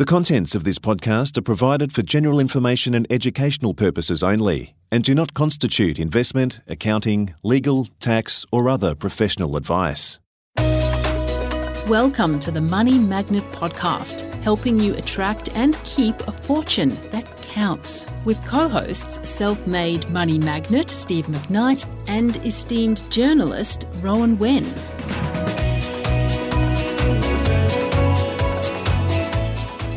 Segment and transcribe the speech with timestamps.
[0.00, 5.04] The contents of this podcast are provided for general information and educational purposes only and
[5.04, 10.18] do not constitute investment, accounting, legal, tax, or other professional advice.
[11.86, 18.06] Welcome to the Money Magnet Podcast, helping you attract and keep a fortune that counts.
[18.24, 24.64] With co hosts, self made money magnet Steve McKnight and esteemed journalist Rohan Wenn.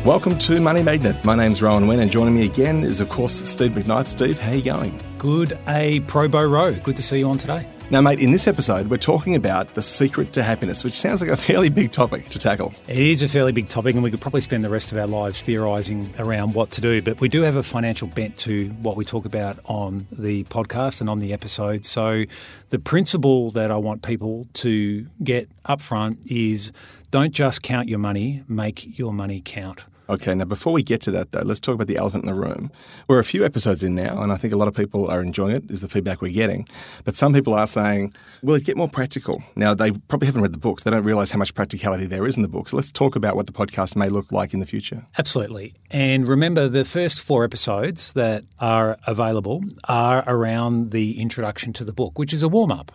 [0.04, 1.24] Welcome to Money Magnet.
[1.24, 4.06] My name's Rohan Wenn, and joining me again is, of course, Steve McKnight.
[4.06, 5.00] Steve, how are you going?
[5.16, 6.72] Good, a Probo Row.
[6.74, 7.66] Good to see you on today.
[7.88, 11.30] Now, mate, in this episode, we're talking about the secret to happiness, which sounds like
[11.30, 12.74] a fairly big topic to tackle.
[12.86, 15.06] It is a fairly big topic, and we could probably spend the rest of our
[15.06, 17.00] lives theorising around what to do.
[17.00, 21.00] But we do have a financial bent to what we talk about on the podcast
[21.00, 21.86] and on the episode.
[21.86, 22.24] So,
[22.68, 26.72] the principle that I want people to get up front is
[27.10, 29.86] don't just count your money, make your money count.
[30.08, 32.38] Okay, now before we get to that though, let's talk about the elephant in the
[32.38, 32.70] room.
[33.08, 35.56] We're a few episodes in now, and I think a lot of people are enjoying
[35.56, 36.68] it, is the feedback we're getting.
[37.04, 39.42] But some people are saying, will it get more practical?
[39.56, 40.82] Now, they probably haven't read the books.
[40.82, 42.68] They don't realize how much practicality there is in the book.
[42.68, 45.06] So let's talk about what the podcast may look like in the future.
[45.16, 45.74] Absolutely.
[45.90, 51.92] And remember, the first four episodes that are available are around the introduction to the
[51.92, 52.92] book, which is a warm up.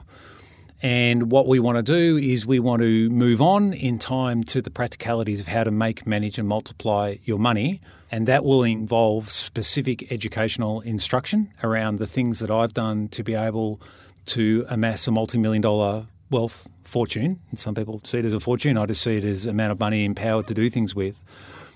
[0.82, 4.62] And what we want to do is we want to move on in time to
[4.62, 7.82] the practicalities of how to make, manage, and multiply your money.
[8.12, 13.36] And that will involve specific educational instruction around the things that I've done to be
[13.36, 13.82] able
[14.28, 17.40] to amass a multi million dollar wealth fortune.
[17.50, 19.80] And some people see it as a fortune, I just see it as amount of
[19.80, 21.22] money empowered to do things with.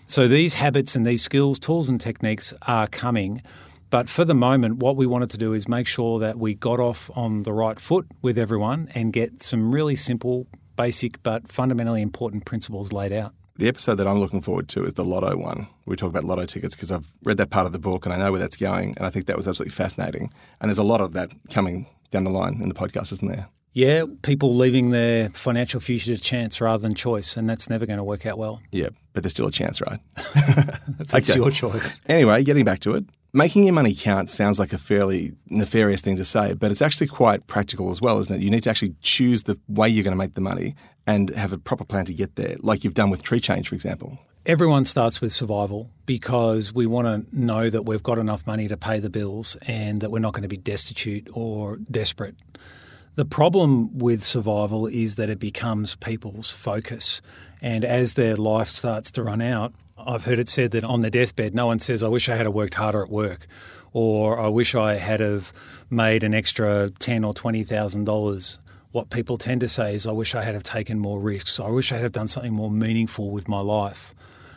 [0.06, 3.42] So these habits and these skills, tools, and techniques are coming.
[3.94, 6.80] But for the moment, what we wanted to do is make sure that we got
[6.80, 12.02] off on the right foot with everyone and get some really simple, basic, but fundamentally
[12.02, 13.36] important principles laid out.
[13.58, 15.68] The episode that I'm looking forward to is the Lotto one.
[15.86, 18.18] We talk about Lotto tickets because I've read that part of the book and I
[18.18, 18.96] know where that's going.
[18.98, 20.34] And I think that was absolutely fascinating.
[20.60, 23.48] And there's a lot of that coming down the line in the podcast, isn't there?
[23.74, 27.98] Yeah, people leaving their financial future to chance rather than choice, and that's never going
[27.98, 28.60] to work out well.
[28.72, 30.00] Yeah, but there's still a chance, right?
[30.98, 31.36] that's okay.
[31.36, 32.02] your choice.
[32.08, 36.18] Anyway, getting back to it, Making your money count sounds like a fairly nefarious thing
[36.18, 38.44] to say, but it's actually quite practical as well, isn't it?
[38.44, 40.76] You need to actually choose the way you're going to make the money
[41.08, 43.74] and have a proper plan to get there, like you've done with Tree Change, for
[43.74, 44.20] example.
[44.46, 48.78] Everyone starts with survival because we want to know that we've got enough money to
[48.78, 52.36] pay the bills and that we're not going to be destitute or desperate.
[53.16, 57.24] The problem with survival is that it becomes people's focus.
[57.64, 61.12] And as their life starts to run out, I've heard it said that on their
[61.12, 63.46] deathbed, no one says, I wish I had worked harder at work,
[63.92, 65.54] or I wish I had have
[65.90, 68.60] made an extra ten or twenty thousand dollars.
[68.92, 71.60] What people tend to say is, I wish I had have taken more risks.
[71.60, 74.14] I wish I had have done something more meaningful with my life.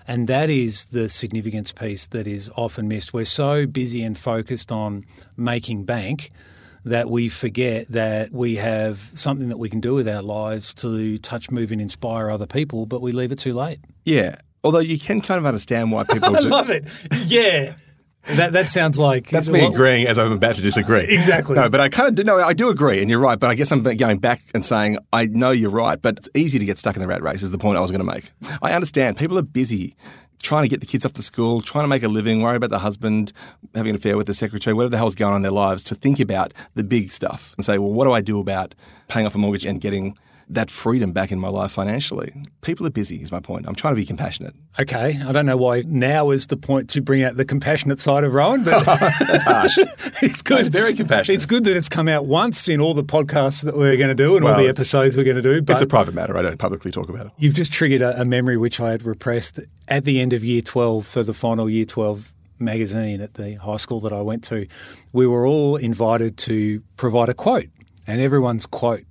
[0.08, 3.12] And that is the significance piece that is often missed.
[3.12, 5.04] We're so busy and focused on
[5.36, 6.30] making bank
[6.84, 11.18] that we forget that we have something that we can do with our lives to
[11.18, 13.80] touch, move, and inspire other people, but we leave it too late.
[14.04, 14.36] Yeah.
[14.66, 16.36] Although you can kind of understand why people.
[16.36, 16.48] I do.
[16.48, 16.84] love it.
[17.26, 17.74] Yeah.
[18.26, 21.06] That that sounds like that's me agreeing as I'm about to disagree.
[21.16, 21.54] Exactly.
[21.54, 22.24] No, but I kind of do.
[22.24, 23.38] No, I do agree, and you're right.
[23.38, 26.58] But I guess I'm going back and saying I know you're right, but it's easy
[26.58, 27.44] to get stuck in the rat race.
[27.44, 28.32] Is the point I was going to make.
[28.60, 29.94] I understand people are busy
[30.42, 32.70] trying to get the kids off to school, trying to make a living, worry about
[32.70, 33.32] the husband,
[33.74, 35.94] having an affair with the secretary, whatever the hell's going on in their lives, to
[35.94, 38.74] think about the big stuff and say, well, what do I do about
[39.08, 40.16] paying off a mortgage and getting
[40.48, 42.32] that freedom back in my life financially.
[42.60, 43.66] People are busy, is my point.
[43.66, 44.54] I'm trying to be compassionate.
[44.78, 45.20] Okay.
[45.26, 48.32] I don't know why now is the point to bring out the compassionate side of
[48.32, 49.78] Rohan, but that's harsh.
[50.22, 50.66] it's good.
[50.66, 51.36] I'm very compassionate.
[51.36, 54.14] It's good that it's come out once in all the podcasts that we're going to
[54.14, 55.62] do and well, all the episodes we're going to do.
[55.62, 56.36] But it's a private matter.
[56.36, 57.32] I don't publicly talk about it.
[57.38, 60.62] You've just triggered a, a memory which I had repressed at the end of year
[60.62, 64.66] 12 for the final year 12 magazine at the high school that I went to.
[65.12, 67.68] We were all invited to provide a quote,
[68.06, 69.04] and everyone's quote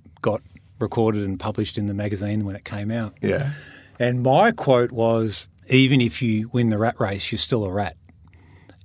[0.78, 3.14] recorded and published in the magazine when it came out.
[3.20, 3.50] Yeah.
[3.98, 7.96] And my quote was even if you win the rat race, you're still a rat.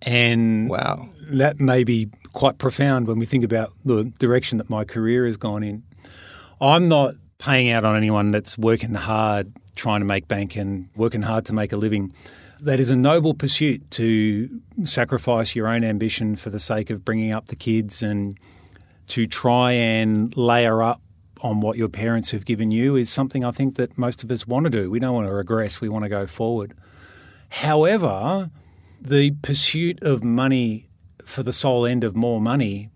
[0.01, 1.09] And wow.
[1.29, 5.37] that may be quite profound when we think about the direction that my career has
[5.37, 5.83] gone in.
[6.59, 11.21] I'm not paying out on anyone that's working hard trying to make bank and working
[11.21, 12.13] hard to make a living.
[12.61, 17.31] That is a noble pursuit to sacrifice your own ambition for the sake of bringing
[17.31, 18.37] up the kids and
[19.07, 21.01] to try and layer up
[21.41, 24.47] on what your parents have given you is something I think that most of us
[24.47, 24.89] want to do.
[24.89, 26.73] We don't want to regress, we want to go forward.
[27.49, 28.49] However,
[29.01, 30.89] the pursuit of money
[31.25, 32.89] for the sole end of more money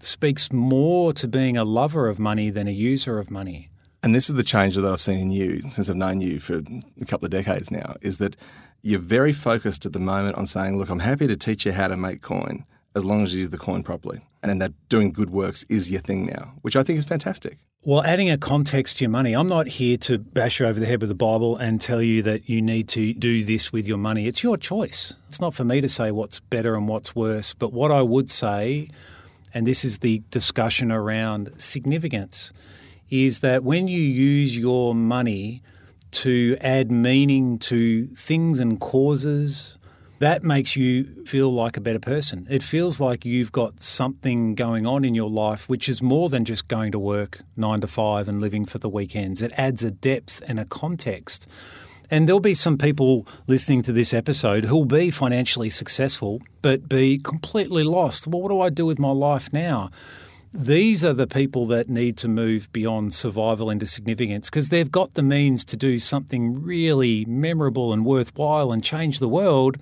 [0.00, 3.68] speaks more to being a lover of money than a user of money.
[4.02, 6.62] And this is the change that I've seen in you since I've known you for
[7.00, 8.36] a couple of decades now is that
[8.82, 11.86] you're very focused at the moment on saying, look, I'm happy to teach you how
[11.86, 12.64] to make coin
[12.96, 14.20] as long as you use the coin properly.
[14.42, 17.58] And that doing good works is your thing now, which I think is fantastic.
[17.84, 20.86] Well, adding a context to your money, I'm not here to bash you over the
[20.86, 23.98] head with the Bible and tell you that you need to do this with your
[23.98, 24.28] money.
[24.28, 25.16] It's your choice.
[25.26, 27.54] It's not for me to say what's better and what's worse.
[27.54, 28.88] But what I would say,
[29.52, 32.52] and this is the discussion around significance,
[33.10, 35.60] is that when you use your money
[36.12, 39.76] to add meaning to things and causes,
[40.22, 42.46] that makes you feel like a better person.
[42.48, 46.44] It feels like you've got something going on in your life which is more than
[46.44, 49.42] just going to work nine to five and living for the weekends.
[49.42, 51.48] It adds a depth and a context.
[52.08, 57.18] And there'll be some people listening to this episode who'll be financially successful but be
[57.18, 58.28] completely lost.
[58.28, 59.90] Well, what do I do with my life now?
[60.54, 65.14] These are the people that need to move beyond survival into significance because they've got
[65.14, 69.78] the means to do something really memorable and worthwhile and change the world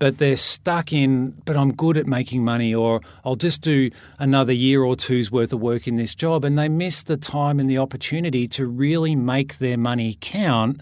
[0.00, 4.52] but they're stuck in, but I'm good at making money, or I'll just do another
[4.52, 6.42] year or two's worth of work in this job.
[6.44, 10.80] And they miss the time and the opportunity to really make their money count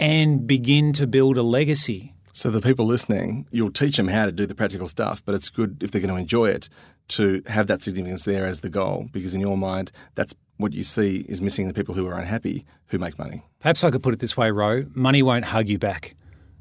[0.00, 2.14] and begin to build a legacy.
[2.32, 5.50] So, the people listening, you'll teach them how to do the practical stuff, but it's
[5.50, 6.68] good if they're going to enjoy it
[7.08, 10.84] to have that significance there as the goal, because in your mind, that's what you
[10.84, 13.42] see is missing the people who are unhappy who make money.
[13.60, 16.14] Perhaps I could put it this way, Ro money won't hug you back.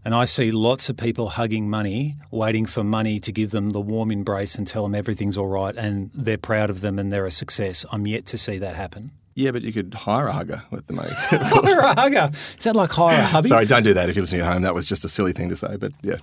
[0.06, 3.80] And I see lots of people hugging money, waiting for money to give them the
[3.80, 7.26] warm embrace and tell them everything's all right and they're proud of them and they're
[7.26, 7.86] a success.
[7.92, 9.12] I'm yet to see that happen.
[9.36, 11.10] Yeah, but you could hire a hugger with the money.
[11.14, 12.30] hire a hugger?
[12.58, 13.48] Is that like hire a hubby?
[13.48, 14.62] Sorry, don't do that if you're listening at home.
[14.62, 16.18] That was just a silly thing to say, but yeah.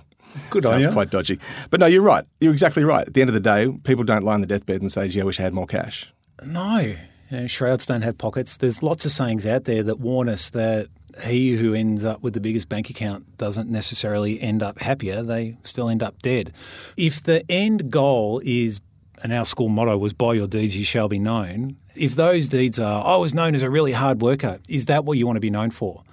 [0.49, 0.91] Good Sounds you.
[0.91, 1.39] quite dodgy.
[1.69, 2.23] But no, you're right.
[2.39, 3.05] You're exactly right.
[3.05, 5.21] At the end of the day, people don't lie on the deathbed and say, gee,
[5.21, 6.11] I wish I had more cash.
[6.45, 6.79] No.
[6.79, 6.97] You
[7.31, 8.57] know, shrouds don't have pockets.
[8.57, 10.87] There's lots of sayings out there that warn us that
[11.23, 15.57] he who ends up with the biggest bank account doesn't necessarily end up happier, they
[15.63, 16.53] still end up dead.
[16.97, 18.79] If the end goal is,
[19.23, 22.79] and our school motto was, by your deeds you shall be known, if those deeds
[22.79, 25.41] are, I was known as a really hard worker, is that what you want to
[25.41, 26.03] be known for?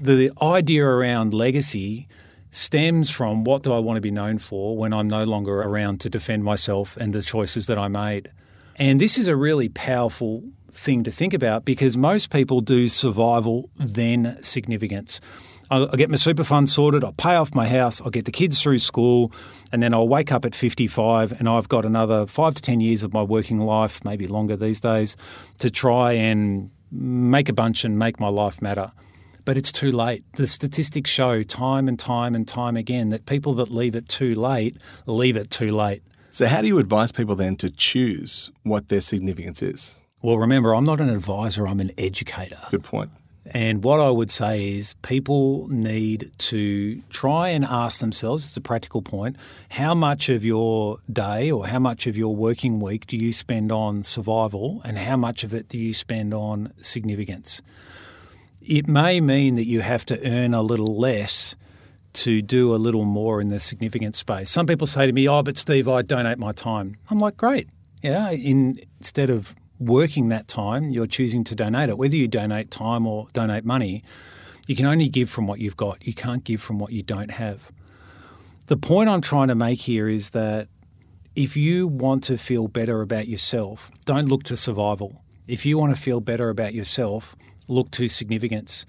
[0.00, 2.06] The idea around legacy
[2.50, 6.00] stems from what do I want to be known for when I'm no longer around
[6.02, 8.30] to defend myself and the choices that I made.
[8.76, 10.42] And this is a really powerful
[10.76, 15.20] thing to think about because most people do survival then significance.
[15.70, 18.62] I'll, get my super fund sorted, I'll pay off my house, I'll get the kids
[18.62, 19.32] through school,
[19.72, 23.02] and then I'll wake up at 55 and I've got another five to 10 years
[23.02, 25.16] of my working life, maybe longer these days,
[25.58, 28.92] to try and make a bunch and make my life matter.
[29.44, 30.24] But it's too late.
[30.34, 34.34] The statistics show time and time and time again that people that leave it too
[34.34, 34.76] late
[35.06, 36.02] leave it too late.
[36.30, 40.02] So, how do you advise people then to choose what their significance is?
[40.22, 42.58] Well, remember, I'm not an advisor, I'm an educator.
[42.70, 43.10] Good point.
[43.50, 48.60] And what I would say is people need to try and ask themselves, it's a
[48.60, 49.36] practical point,
[49.70, 53.70] how much of your day or how much of your working week do you spend
[53.70, 57.62] on survival and how much of it do you spend on significance?
[58.60, 61.54] It may mean that you have to earn a little less
[62.14, 64.50] to do a little more in the significance space.
[64.50, 66.96] Some people say to me, Oh, but Steve, I donate my time.
[67.10, 67.68] I'm like, Great.
[68.02, 68.30] Yeah.
[68.30, 71.98] In, instead of working that time, you're choosing to donate it.
[71.98, 74.02] Whether you donate time or donate money,
[74.66, 76.06] you can only give from what you've got.
[76.06, 77.70] You can't give from what you don't have.
[78.66, 80.68] The point I'm trying to make here is that
[81.36, 85.22] if you want to feel better about yourself, don't look to survival.
[85.46, 87.36] If you want to feel better about yourself,
[87.68, 88.86] look to significance.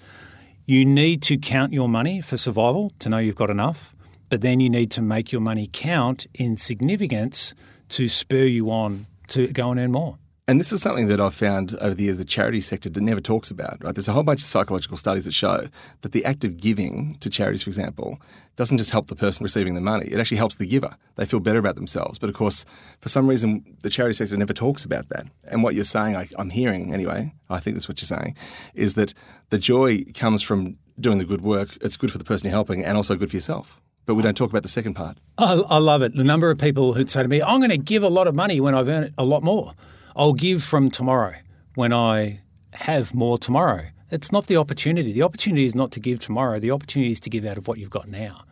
[0.66, 3.94] You need to count your money for survival to know you've got enough,
[4.30, 7.54] but then you need to make your money count in significance
[7.90, 10.18] to spur you on to go and earn more.
[10.50, 13.52] And this is something that I've found over the years the charity sector never talks
[13.52, 13.94] about, right?
[13.94, 15.68] There's a whole bunch of psychological studies that show
[16.02, 18.22] that the act of giving to charities, for example,
[18.56, 20.96] doesn't just help the person receiving the money, it actually helps the giver.
[21.16, 22.18] They feel better about themselves.
[22.18, 22.64] But of course,
[23.02, 25.28] for some reason, the charity sector never talks about that.
[25.52, 28.38] And what you're saying, I, I'm hearing anyway, I think that's what you're saying,
[28.74, 29.14] is that
[29.50, 31.78] the joy comes from doing the good work.
[31.82, 34.38] It's good for the person you're helping and also good for yourself but we don't
[34.38, 35.18] talk about the second part.
[35.38, 36.16] I, I, love it.
[36.16, 38.38] The number of people who'd say to me, I'm going to give a lot of
[38.38, 39.74] money when I've earned a lot more.
[40.18, 41.36] I'll give from tomorrow
[41.76, 42.40] when I
[42.74, 43.84] have more tomorrow.
[44.10, 45.14] It's not the opportunity.
[45.14, 46.60] The opportunity is not to give tomorrow.
[46.60, 48.44] The opportunity is to give out of what you've got now.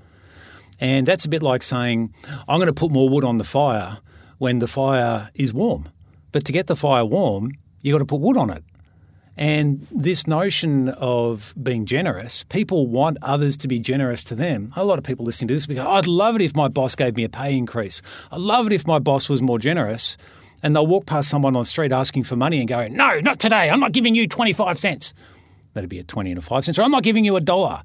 [0.80, 2.14] And that's a bit like saying,
[2.48, 3.98] I'm going to put more wood on the fire
[4.38, 5.90] when the fire is warm.
[6.32, 8.64] But to get the fire warm, you've got to put wood on it.
[9.36, 14.72] And this notion of being generous, people want others to be generous to them.
[14.76, 16.96] A lot of people listening to this will go, I'd love it if my boss
[16.96, 18.04] gave me a pay increase.
[18.32, 20.16] I'd love it if my boss was more generous
[20.66, 23.40] and they'll walk past someone on the street asking for money and go, No, not
[23.40, 23.70] today.
[23.70, 25.14] I'm not giving you 25 cents.
[25.76, 26.80] That'd be a 20 and a 5 cents.
[26.80, 27.84] Or I'm not giving you a dollar.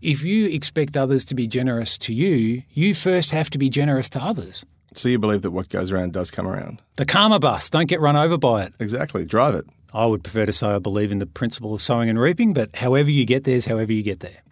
[0.00, 4.08] If you expect others to be generous to you, you first have to be generous
[4.10, 4.64] to others.
[4.94, 6.80] So you believe that what goes around does come around?
[6.96, 8.74] The karma bus, don't get run over by it.
[8.80, 9.26] Exactly.
[9.26, 9.66] Drive it.
[9.92, 12.74] I would prefer to say I believe in the principle of sowing and reaping, but
[12.74, 14.42] however you get there is however you get there.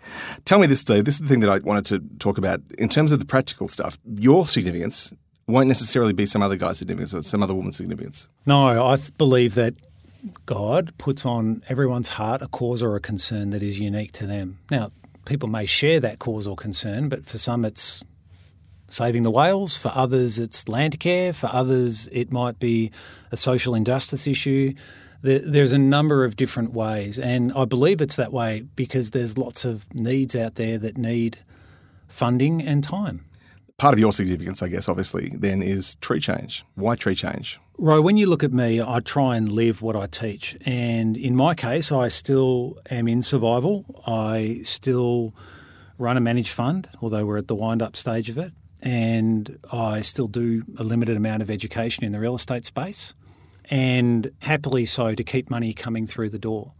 [0.44, 1.04] Tell me this, Steve.
[1.04, 2.60] This is the thing that I wanted to talk about.
[2.78, 5.12] In terms of the practical stuff, your significance
[5.46, 8.28] won't necessarily be some other guy's significance or some other woman's significance.
[8.46, 9.74] No, I th- believe that
[10.46, 14.58] God puts on everyone's heart a cause or a concern that is unique to them.
[14.70, 14.90] Now,
[15.24, 18.04] people may share that cause or concern, but for some it's
[18.88, 22.90] saving the whales, for others it's land care, for others it might be
[23.30, 24.74] a social injustice issue.
[25.22, 29.64] There's a number of different ways, and I believe it's that way because there's lots
[29.64, 31.38] of needs out there that need
[32.08, 33.24] funding and time.
[33.82, 36.64] Part of your significance, I guess, obviously, then is tree change.
[36.76, 37.58] Why tree change?
[37.78, 40.56] Ro, when you look at me, I try and live what I teach.
[40.64, 43.84] And in my case, I still am in survival.
[44.06, 45.34] I still
[45.98, 48.52] run a managed fund, although we're at the wind up stage of it.
[48.82, 53.14] And I still do a limited amount of education in the real estate space
[53.68, 56.70] and happily so to keep money coming through the door.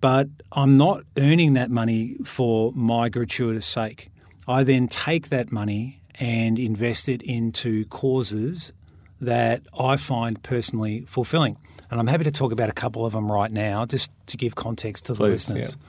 [0.00, 4.08] But I'm not earning that money for my gratuitous sake.
[4.48, 8.72] I then take that money and invest it into causes
[9.20, 11.56] that I find personally fulfilling.
[11.90, 14.54] And I'm happy to talk about a couple of them right now, just to give
[14.54, 15.76] context to the Please, listeners.
[15.78, 15.86] yeah.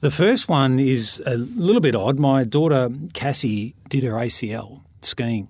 [0.00, 2.18] The first one is a little bit odd.
[2.18, 5.48] My daughter Cassie did her ACL skiing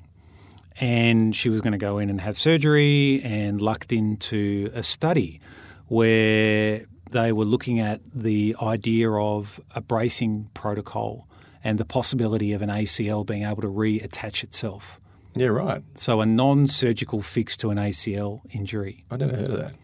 [0.81, 5.41] and she was going to go in and have surgery and lucked into a study
[5.87, 11.29] where they were looking at the idea of a bracing protocol
[11.63, 15.01] and the possibility of an ACL being able to reattach itself.
[15.35, 15.83] Yeah, right.
[15.95, 19.05] So a non-surgical fix to an ACL injury.
[19.11, 19.75] I never heard of that.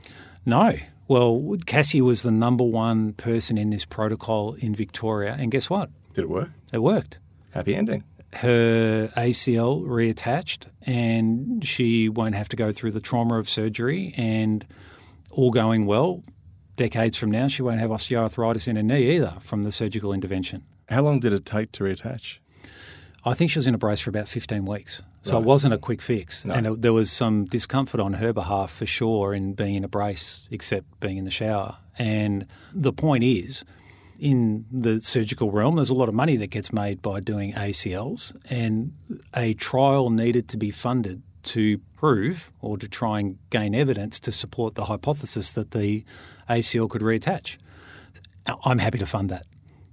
[0.45, 0.75] No.
[1.09, 5.91] Well, Cassie was the number one person in this protocol in Victoria, and guess what?
[6.15, 6.51] Did it work?
[6.73, 7.21] It worked.
[7.53, 8.03] Happy ending.
[8.33, 14.15] Her ACL reattached, and she won't have to go through the trauma of surgery.
[14.17, 14.67] And
[15.31, 16.25] all going well,
[16.75, 20.65] decades from now, she won't have osteoarthritis in her knee either from the surgical intervention.
[20.89, 22.39] How long did it take to reattach?
[23.25, 25.03] I think she was in a brace for about 15 weeks.
[25.23, 25.43] So Right.
[25.43, 26.45] it wasn't a quick fix.
[26.45, 26.55] No.
[26.55, 29.89] And it, there was some discomfort on her behalf for sure in being in a
[29.89, 31.79] brace, except being in the shower.
[31.99, 33.65] And the point is,
[34.21, 38.35] in the surgical realm, there's a lot of money that gets made by doing ACLs,
[38.49, 38.93] and
[39.35, 44.31] a trial needed to be funded to prove or to try and gain evidence to
[44.33, 46.05] support the hypothesis that the
[46.49, 47.57] ACL could reattach.
[48.65, 49.47] I'm happy to fund that.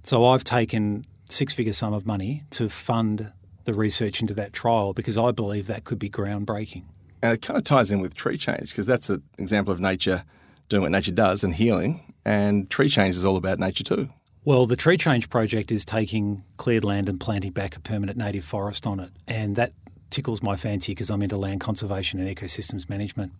[0.04, 3.32] So I've taken six figure sum of money to fund
[3.64, 6.84] the research into that trial because I believe that could be groundbreaking.
[7.22, 10.24] And it kind of ties in with tree change because that's an example of nature
[10.68, 12.14] doing what nature does and healing.
[12.24, 14.10] And tree change is all about nature too.
[14.46, 18.44] Well, the Tree Change project is taking cleared land and planting back a permanent native
[18.44, 19.10] forest on it.
[19.26, 19.72] And that
[20.10, 23.32] tickles my fancy because I'm into land conservation and ecosystems management.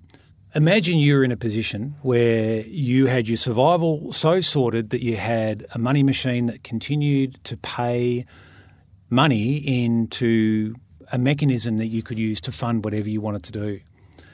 [0.57, 5.67] Imagine you're in a position where you had your survival so sorted that you had
[5.75, 8.25] a money machine that continued to pay
[9.11, 10.77] money into
[11.11, 13.81] a mechanism that you could use to fund whatever you wanted to do.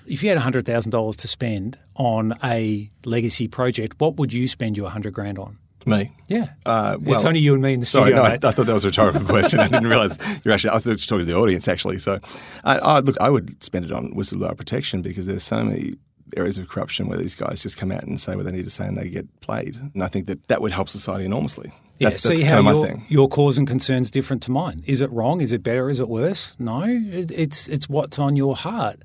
[0.06, 4.84] If you had $100,000 to spend on a legacy project, what would you spend your
[4.84, 5.56] 100 grand on?
[5.86, 6.12] Me.
[6.28, 6.48] Yeah.
[6.66, 8.22] Uh, well, it's only you and me in the Sorry, studio.
[8.22, 8.44] no, I, mate.
[8.44, 9.58] I thought that was a rhetorical question.
[9.60, 10.70] I didn't realise you're actually.
[10.70, 11.98] I was talking to the audience actually.
[11.98, 12.18] So,
[12.64, 15.94] I, I, look, I would spend it on whistleblower protection because there's so many
[16.36, 18.70] areas of corruption where these guys just come out and say what they need to
[18.70, 19.76] say and they get played.
[19.94, 21.72] And I think that that would help society enormously.
[21.98, 23.06] yeah, That's, see that's how kind of my your, thing.
[23.08, 24.82] your cause and concern's different to mine.
[24.86, 25.40] Is it wrong?
[25.40, 25.90] Is it better?
[25.90, 26.56] Is it worse?
[26.58, 29.00] No, it, it's it's what's on your heart.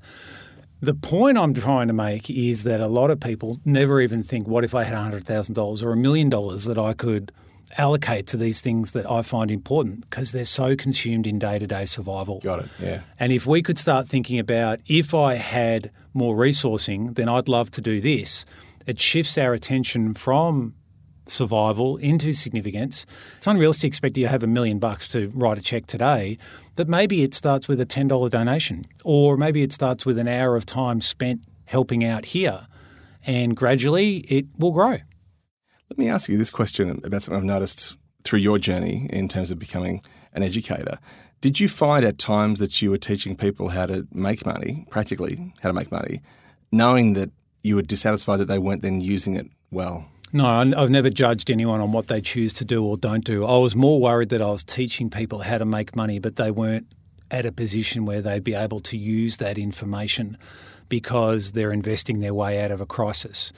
[0.80, 4.46] The point I'm trying to make is that a lot of people never even think,
[4.46, 7.32] what if I had $100,000 or a million dollars that I could
[7.76, 11.66] allocate to these things that I find important because they're so consumed in day to
[11.66, 12.40] day survival.
[12.40, 12.68] Got it.
[12.80, 13.00] Yeah.
[13.18, 17.70] And if we could start thinking about if I had more resourcing, then I'd love
[17.72, 18.46] to do this,
[18.86, 20.74] it shifts our attention from
[21.28, 23.04] survival into significance.
[23.36, 26.38] It's unrealistic to expect you have a million bucks to write a check today,
[26.76, 30.56] but maybe it starts with a $10 donation, or maybe it starts with an hour
[30.56, 32.68] of time spent helping out here,
[33.26, 34.98] and gradually it will grow.
[35.88, 39.50] Let me ask you this question about something I've noticed through your journey in terms
[39.50, 40.02] of becoming
[40.32, 40.98] an educator.
[41.40, 45.54] Did you find at times that you were teaching people how to make money, practically
[45.62, 46.22] how to make money,
[46.72, 47.30] knowing that
[47.62, 50.06] you were dissatisfied that they weren't then using it well?
[50.32, 53.46] No, I've never judged anyone on what they choose to do or don't do.
[53.46, 56.50] I was more worried that I was teaching people how to make money, but they
[56.50, 56.88] weren't
[57.30, 60.36] at a position where they'd be able to use that information
[60.88, 63.52] because they're investing their way out of a crisis.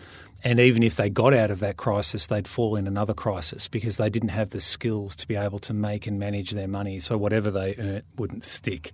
[0.44, 3.96] And even if they got out of that crisis, they'd fall in another crisis because
[3.96, 7.00] they didn't have the skills to be able to make and manage their money.
[7.00, 8.92] So whatever they earned wouldn't stick.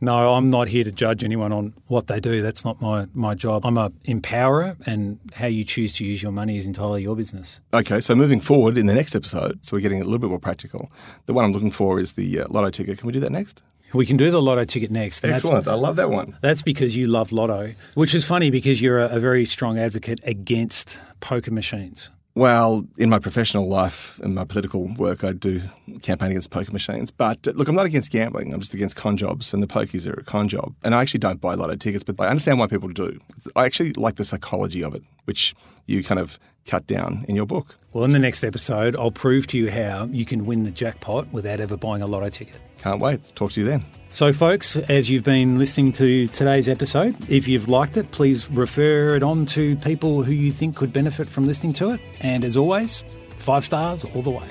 [0.00, 2.40] No, I'm not here to judge anyone on what they do.
[2.40, 3.66] That's not my, my job.
[3.66, 7.62] I'm a empowerer, and how you choose to use your money is entirely your business.
[7.74, 10.38] Okay, so moving forward in the next episode, so we're getting a little bit more
[10.38, 10.92] practical.
[11.26, 12.98] The one I'm looking for is the uh, lotto ticket.
[12.98, 13.62] Can we do that next?
[13.94, 15.24] We can do the lotto ticket next.
[15.24, 15.66] Excellent.
[15.66, 16.36] I love that one.
[16.40, 20.20] That's because you love lotto, which is funny because you're a, a very strong advocate
[20.24, 22.10] against poker machines.
[22.34, 25.60] Well, in my professional life and my political work, I do
[26.02, 27.10] campaign against poker machines.
[27.10, 28.54] But uh, look, I'm not against gambling.
[28.54, 30.72] I'm just against con jobs, and the pokies are a con job.
[30.84, 33.18] And I actually don't buy lotto tickets, but I understand why people do.
[33.56, 35.52] I actually like the psychology of it, which
[35.86, 37.76] you kind of cut down in your book.
[37.92, 41.32] Well, in the next episode, I'll prove to you how you can win the jackpot
[41.32, 42.60] without ever buying a lotto ticket.
[42.82, 43.20] Can't wait.
[43.34, 43.84] Talk to you then.
[44.08, 49.16] So, folks, as you've been listening to today's episode, if you've liked it, please refer
[49.16, 52.00] it on to people who you think could benefit from listening to it.
[52.20, 53.04] And as always,
[53.36, 54.46] five stars all the way.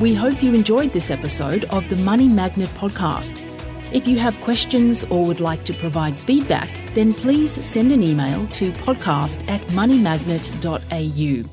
[0.00, 3.47] We hope you enjoyed this episode of the Money Magnet podcast.
[3.92, 8.46] If you have questions or would like to provide feedback, then please send an email
[8.48, 11.50] to podcast at moneymagnet.au.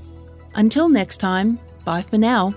[0.56, 2.54] Until next time, bye for now.